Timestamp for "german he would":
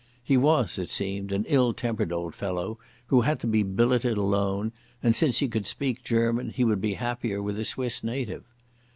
6.03-6.81